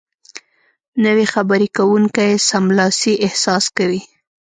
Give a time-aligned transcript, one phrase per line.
[1.01, 4.01] نو خبرې کوونکی سملاسي احساس کوي